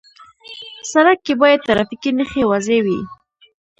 سړک 0.91 1.17
کې 1.25 1.33
باید 1.41 1.65
ټرافیکي 1.67 2.11
نښې 2.17 2.41
واضح 2.49 2.77
وي. 2.85 2.99